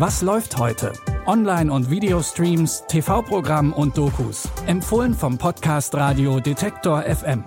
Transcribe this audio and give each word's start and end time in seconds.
Was 0.00 0.22
läuft 0.22 0.56
heute? 0.56 0.94
Online- 1.26 1.70
und 1.70 1.90
Videostreams, 1.90 2.84
TV-Programm 2.88 3.74
und 3.74 3.98
Dokus. 3.98 4.48
Empfohlen 4.66 5.12
vom 5.12 5.36
Podcast 5.36 5.94
Radio 5.94 6.40
Detektor 6.40 7.02
FM. 7.02 7.44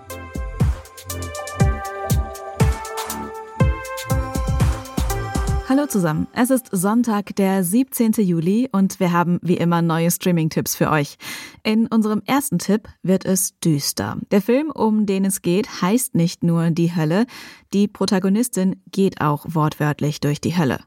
Hallo 5.68 5.88
zusammen. 5.88 6.28
Es 6.34 6.52
ist 6.52 6.68
Sonntag, 6.72 7.36
der 7.38 7.64
17. 7.64 8.12
Juli 8.20 8.70
und 8.72 9.00
wir 9.00 9.12
haben 9.12 9.40
wie 9.42 9.58
immer 9.58 9.82
neue 9.82 10.12
Streaming-Tipps 10.12 10.76
für 10.76 10.92
euch. 10.92 11.18
In 11.64 11.88
unserem 11.88 12.22
ersten 12.28 12.60
Tipp 12.60 12.88
wird 13.02 13.26
es 13.26 13.58
düster. 13.62 14.18
Der 14.30 14.44
Film, 14.44 14.70
um 14.70 15.08
den 15.08 15.26
es 15.26 15.42
geht, 15.42 15.82
heißt 15.82 16.14
nicht 16.14 16.44
nur 16.44 16.70
Die 16.70 16.96
Hölle. 16.96 17.26
Die 17.74 17.88
Protagonistin 17.88 18.80
geht 18.92 19.22
auch 19.22 19.44
wortwörtlich 19.50 20.20
durch 20.20 20.40
die 20.40 20.56
Hölle. 20.56 20.82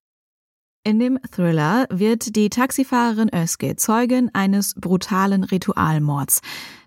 In 0.87 1.01
dem 1.01 1.19
Thriller 1.33 1.89
wird 1.91 2.37
die 2.37 2.49
Taxifahrerin 2.49 3.29
Özge 3.35 3.75
Zeugin 3.75 4.31
eines 4.33 4.77
brutalen 4.77 5.43
Ritualmords. 5.43 6.43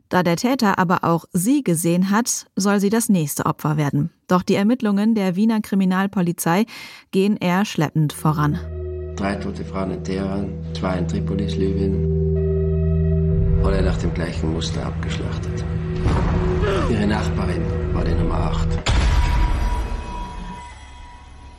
Da 0.08 0.23
der 0.23 0.38
Täter 0.38 0.80
aber 0.80 1.03
auch 1.03 1.25
sie 1.34 1.63
gesehen 1.63 2.09
hat, 2.09 2.48
soll 2.55 2.80
sie 2.80 2.89
das 2.89 3.09
nächste 3.09 3.45
Opfer 3.45 3.75
werden. 3.75 4.09
Doch 4.30 4.41
die 4.41 4.55
Ermittlungen 4.55 5.16
der 5.16 5.35
Wiener 5.35 5.59
Kriminalpolizei 5.59 6.66
gehen 7.12 7.35
eher 7.35 7.66
schleppend 7.66 8.13
voran. 8.13 8.58
Drei 9.17 9.35
tote 9.35 9.66
Frauen 9.66 9.91
in 9.91 10.02
Teheran, 10.02 10.53
zwei 10.73 10.97
in 11.00 11.05
Tripolis, 11.05 11.58
Libyen. 11.58 12.05
Alle 13.66 13.81
nach 13.81 13.97
dem 13.97 14.13
gleichen 14.13 14.53
Muster 14.53 14.86
abgeschlachtet. 14.86 15.66
Ihre 16.89 17.05
Nachbarin 17.05 17.66
war 17.94 18.05
die 18.05 18.13
Nummer 18.13 18.36
8. 18.36 18.70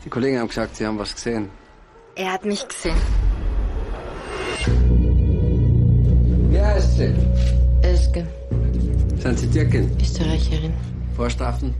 Die 0.06 0.08
Kollegen 0.08 0.38
haben 0.38 0.48
gesagt, 0.48 0.76
sie 0.76 0.86
haben 0.86 0.98
was 0.98 1.14
gesehen. 1.14 1.59
Er 2.20 2.34
hat 2.34 2.44
mich 2.44 2.68
gesehen. 2.68 2.98
Wer 6.50 6.76
ist 6.76 6.98
sie? 6.98 7.14
Özge, 7.82 8.26
Sind 9.16 9.38
Sie 9.38 9.50
Türkin? 9.50 9.90
Österreicherin. 9.98 10.74
Vorstrafen? 11.16 11.74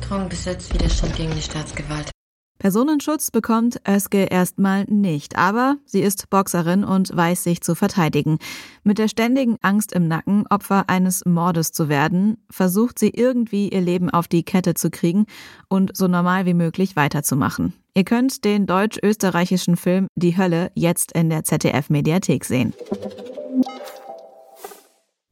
Drogenbesitz, 0.00 0.74
Widerstand 0.74 1.14
gegen 1.14 1.32
die 1.32 1.42
Staatsgewalt. 1.42 2.10
Personenschutz 2.58 3.30
bekommt 3.30 3.80
Özge 3.86 4.24
erstmal 4.24 4.82
nicht, 4.86 5.38
aber 5.38 5.76
sie 5.84 6.00
ist 6.00 6.28
Boxerin 6.28 6.82
und 6.82 7.16
weiß 7.16 7.44
sich 7.44 7.60
zu 7.60 7.76
verteidigen. 7.76 8.38
Mit 8.82 8.98
der 8.98 9.06
ständigen 9.06 9.58
Angst 9.62 9.92
im 9.92 10.08
Nacken, 10.08 10.44
Opfer 10.50 10.88
eines 10.88 11.24
Mordes 11.24 11.70
zu 11.70 11.88
werden, 11.88 12.38
versucht 12.50 12.98
sie 12.98 13.10
irgendwie 13.10 13.68
ihr 13.68 13.80
Leben 13.80 14.10
auf 14.10 14.26
die 14.26 14.42
Kette 14.42 14.74
zu 14.74 14.90
kriegen 14.90 15.26
und 15.68 15.96
so 15.96 16.08
normal 16.08 16.46
wie 16.46 16.54
möglich 16.54 16.96
weiterzumachen. 16.96 17.74
Ihr 17.98 18.04
könnt 18.04 18.44
den 18.44 18.66
deutsch-österreichischen 18.66 19.76
Film 19.76 20.06
Die 20.14 20.36
Hölle 20.36 20.70
jetzt 20.76 21.10
in 21.10 21.30
der 21.30 21.42
ZDF-Mediathek 21.42 22.44
sehen. 22.44 22.72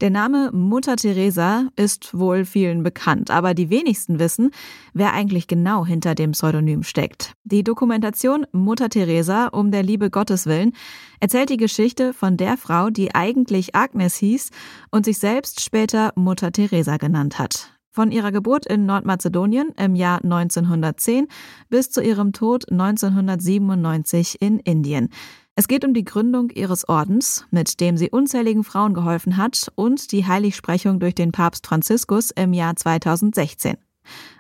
Der 0.01 0.11
Name 0.11 0.51
Mutter 0.51 0.97
Teresa 0.97 1.69
ist 1.77 2.19
wohl 2.19 2.45
vielen 2.45 2.83
bekannt, 2.83 3.31
aber 3.31 3.55
die 3.55 3.71
wenigsten 3.71 4.19
wissen, 4.19 4.51
wer 4.93 5.13
eigentlich 5.13 5.47
genau 5.47 5.87
hinter 5.87 6.17
dem 6.17 6.33
Pseudonym 6.33 6.83
steckt. 6.83 7.35
Die 7.45 7.63
Dokumentation 7.63 8.49
Mutter 8.51 8.89
Teresa 8.89 9.47
um 9.47 9.71
der 9.71 9.85
Liebe 9.85 10.11
Gottes 10.11 10.47
willen 10.47 10.73
erzählt 11.21 11.51
die 11.51 11.59
Geschichte 11.59 12.13
von 12.13 12.37
der 12.37 12.57
Frau, 12.57 12.91
die 12.91 13.15
eigentlich 13.15 13.77
Agnes 13.77 14.17
hieß 14.17 14.51
und 14.91 15.05
sich 15.05 15.19
selbst 15.19 15.61
später 15.61 16.13
Mutter 16.17 16.51
Teresa 16.51 16.97
genannt 16.97 17.39
hat. 17.39 17.76
Von 17.97 18.13
ihrer 18.13 18.31
Geburt 18.31 18.67
in 18.67 18.85
Nordmazedonien 18.85 19.71
im 19.79 19.95
Jahr 19.95 20.23
1910 20.23 21.29
bis 21.71 21.91
zu 21.91 22.03
ihrem 22.03 22.35
Tod 22.35 22.71
1997 22.71 24.37
in 24.43 24.59
Indien. 24.59 25.09
Es 25.55 25.67
geht 25.67 25.83
um 25.83 25.95
die 25.95 26.05
Gründung 26.05 26.51
ihres 26.51 26.87
Ordens, 26.91 27.47
mit 27.51 27.81
dem 27.81 27.97
sie 27.97 28.11
unzähligen 28.11 28.65
Frauen 28.65 28.93
geholfen 28.93 29.39
hat, 29.39 29.73
und 29.77 30.13
die 30.13 30.27
Heiligsprechung 30.27 31.01
durch 31.01 31.15
den 31.15 31.33
Papst 31.33 31.67
Franziskus 31.67 32.33
im 32.33 32.53
Jahr 32.53 32.77
2016. 32.77 33.79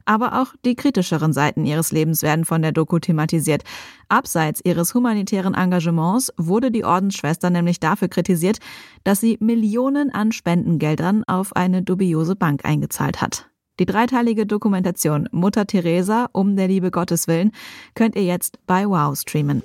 Aber 0.06 0.40
auch 0.40 0.54
die 0.64 0.76
kritischeren 0.76 1.32
Seiten 1.32 1.66
ihres 1.66 1.92
Lebens 1.92 2.22
werden 2.22 2.44
von 2.44 2.62
der 2.62 2.72
Doku 2.72 2.98
thematisiert. 2.98 3.62
Abseits 4.08 4.60
ihres 4.64 4.94
humanitären 4.94 5.54
Engagements 5.54 6.32
wurde 6.38 6.70
die 6.70 6.84
Ordensschwester 6.84 7.50
nämlich 7.50 7.80
dafür 7.80 8.08
kritisiert, 8.08 8.58
dass 9.04 9.20
sie 9.20 9.36
Millionen 9.40 10.14
an 10.14 10.32
Spendengeldern 10.32 11.24
auf 11.24 11.54
eine 11.54 11.82
dubiose 11.82 12.36
Bank 12.36 12.64
eingezahlt 12.64 13.20
hat. 13.20 13.50
Die 13.78 13.86
dreiteilige 13.86 14.46
Dokumentation 14.46 15.28
Mutter 15.32 15.66
Teresa 15.66 16.30
um 16.32 16.56
der 16.56 16.68
Liebe 16.68 16.90
Gottes 16.90 17.28
willen 17.28 17.52
könnt 17.94 18.16
ihr 18.16 18.24
jetzt 18.24 18.58
bei 18.66 18.88
Wow 18.88 19.18
streamen. 19.18 19.62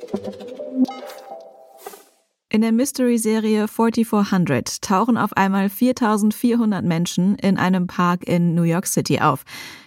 In 2.53 2.59
der 2.59 2.73
Mystery-Serie 2.73 3.69
4400 3.69 4.81
tauchen 4.81 5.17
auf 5.17 5.31
einmal 5.37 5.69
4400 5.69 6.83
Menschen 6.83 7.35
in 7.35 7.57
einem 7.57 7.87
Park 7.87 8.27
in 8.27 8.55
New 8.55 8.63
York 8.63 8.87
City 8.87 9.21
auf. 9.21 9.45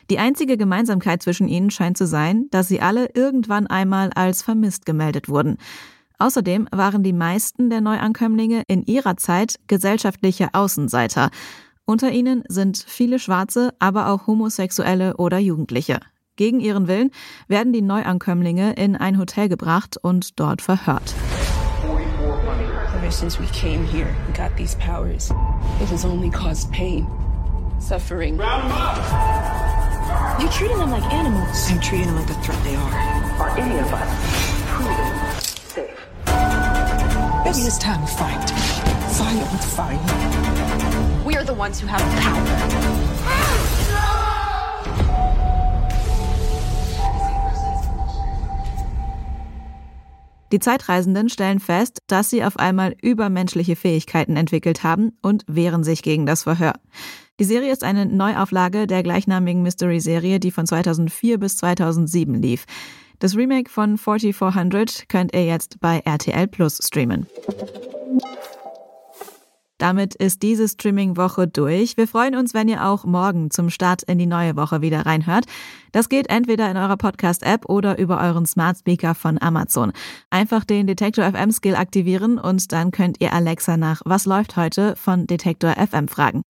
Die 0.09 0.19
einzige 0.19 0.57
Gemeinsamkeit 0.57 1.23
zwischen 1.23 1.47
ihnen 1.47 1.71
scheint 1.71 1.99
zu 1.99 2.07
sein, 2.07 2.47
dass 2.53 2.69
sie 2.69 2.81
alle 2.81 3.11
irgendwann 3.13 3.67
einmal 3.67 4.09
als 4.15 4.41
vermisst 4.41 4.87
gemeldet 4.87 5.29
wurden. 5.29 5.59
Außerdem 6.19 6.67
waren 6.73 7.03
die 7.03 7.13
meisten 7.13 7.69
der 7.69 7.83
Neuankömmlinge 7.83 8.63
in 8.67 8.83
ihrer 8.85 9.19
Zeit 9.19 9.57
gesellschaftliche 9.67 10.49
Außenseiter. 10.55 11.29
Unter 11.85 12.13
ihnen 12.13 12.45
sind 12.49 12.79
viele 12.79 13.19
Schwarze, 13.19 13.75
aber 13.79 14.09
auch 14.09 14.27
Homosexuelle 14.27 15.19
oder 15.19 15.37
Jugendliche. 15.39 16.01
Gegen 16.37 16.61
ihren 16.61 16.89
Willen 16.89 17.11
werden 17.47 17.75
die 17.75 17.83
Neuankömmlinge 17.83 18.73
in 18.73 18.97
ein 18.97 19.19
Hotel 19.19 19.51
gebracht 19.51 19.99
und 20.01 20.41
dort 20.41 20.63
verhört. 20.63 21.15
Ever 23.15 23.31
since 23.31 23.39
we 23.39 23.47
came 23.57 23.87
here 23.87 24.09
and 24.09 24.35
got 24.35 24.57
these 24.57 24.75
powers, 24.75 25.31
it 25.31 25.89
has 25.91 26.05
only 26.05 26.31
caused 26.31 26.73
pain, 26.73 27.07
suffering. 27.79 28.37
You're 30.41 30.51
treating 30.51 30.79
them 30.79 30.91
like 30.91 31.05
animals. 31.13 31.71
I'm 31.71 31.81
treating 31.81 32.09
them 32.09 32.17
like 32.17 32.27
the 32.27 32.35
threat 32.35 32.61
they 32.65 32.75
are. 32.75 32.93
Are 33.39 33.57
any 33.57 33.79
of 33.79 33.87
us 33.93 34.11
truly 34.75 34.97
safe? 35.39 36.09
Maybe 37.45 37.69
it's 37.69 37.79
time 37.79 38.05
to 38.05 38.13
fight. 38.15 38.51
Fire 39.15 39.47
with 39.53 39.65
fire. 39.65 41.25
We 41.25 41.37
are 41.37 41.45
the 41.45 41.55
ones 41.55 41.79
who 41.79 41.87
have 41.87 42.01
power. 42.21 42.64
Die 50.55 50.61
Zeitreisenden 50.61 51.29
stellen 51.31 51.59
fest, 51.59 51.99
dass 52.07 52.31
sie 52.31 52.45
auf 52.45 52.61
einmal 52.61 52.95
übermenschliche 53.03 53.75
Fähigkeiten 53.75 54.37
entwickelt 54.37 54.85
haben 54.85 55.19
und 55.21 55.43
wehren 55.49 55.83
sich 55.83 56.01
gegen 56.01 56.27
das 56.27 56.45
Verhör. 56.45 56.75
Die 57.41 57.45
Serie 57.45 57.73
ist 57.73 57.83
eine 57.83 58.07
Neuauflage 58.07 58.87
der 58.87 59.03
gleichnamigen 59.03 59.63
Mystery-Serie, 59.63 60.39
die 60.39 60.53
von 60.53 60.65
2004 60.65 61.41
bis 61.41 61.57
2007 61.57 62.41
lief. 62.41 62.67
Das 63.19 63.37
Remake 63.37 63.69
von 63.69 63.99
4400 63.99 65.09
könnt 65.09 65.35
ihr 65.35 65.45
jetzt 65.45 65.81
bei 65.81 65.99
RTL 66.05 66.47
Plus 66.47 66.79
streamen. 66.81 67.27
Damit 69.79 70.15
ist 70.15 70.43
diese 70.43 70.69
Streaming-Woche 70.69 71.49
durch. 71.49 71.97
Wir 71.97 72.07
freuen 72.07 72.37
uns, 72.37 72.55
wenn 72.55 72.69
ihr 72.69 72.85
auch 72.85 73.05
morgen 73.05 73.51
zum 73.51 73.71
Start 73.71 74.03
in 74.05 74.19
die 74.19 74.27
neue 74.27 74.57
Woche 74.57 74.83
wieder 74.83 75.05
reinhört. 75.05 75.47
Das 75.91 76.09
geht 76.09 76.31
entweder 76.31 76.71
in 76.71 76.77
eurer 76.77 76.97
Podcast-App 76.97 77.69
oder 77.69 77.99
über 77.99 78.21
euren 78.21 78.47
Smart 78.47 78.79
Speaker 78.79 79.15
von 79.15 79.41
Amazon. 79.43 79.93
Einfach 80.31 80.65
den 80.65 80.87
Detektor 80.87 81.25
FM 81.25 81.51
Skill 81.51 81.75
aktivieren 81.75 82.39
und 82.39 82.73
dann 82.73 82.93
könnt 82.93 83.21
ihr 83.21 83.33
Alexa 83.33 83.77
nach 83.77 84.01
Was 84.05 84.27
läuft 84.27 84.57
heute 84.57 84.95
von 84.97 85.27
Detektor 85.27 85.73
FM 85.73 86.07
fragen. 86.07 86.43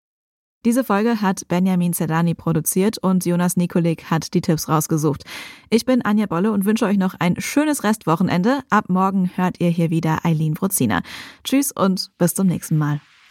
Diese 0.65 0.84
Folge 0.84 1.21
hat 1.21 1.49
Benjamin 1.49 1.93
Zerdani 1.93 2.34
produziert 2.34 2.97
und 2.99 3.27
Jonas 3.27 3.56
Nikolik 3.56 4.10
hat 4.10 4.33
die 4.33 4.41
Tipps 4.41 4.69
rausgesucht. 4.69 5.25
Ich 5.71 5.84
bin 5.84 6.03
Anja 6.03 6.27
Bolle 6.27 6.53
und 6.53 6.65
wünsche 6.65 6.86
euch 6.86 6.98
noch 6.98 7.15
ein 7.18 7.34
schönes 7.41 7.83
Restwochenende. 7.83 8.60
Ab 8.71 8.84
morgen 8.89 9.30
hört 9.34 9.60
ihr 9.60 9.71
hier 9.71 9.91
wieder 9.91 10.25
Eileen 10.25 10.54
Frozina. 10.54 11.03
Tschüss 11.42 11.72
und 11.72 12.10
bis 12.16 12.34
zum 12.34 12.47
nächsten 12.47 12.78
Mal. 12.78 13.01